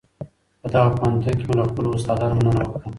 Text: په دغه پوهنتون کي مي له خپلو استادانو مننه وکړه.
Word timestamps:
په 0.61 0.67
دغه 0.73 0.89
پوهنتون 0.97 1.33
کي 1.39 1.45
مي 1.47 1.53
له 1.59 1.63
خپلو 1.71 1.89
استادانو 1.97 2.35
مننه 2.37 2.55
وکړه. 2.67 2.79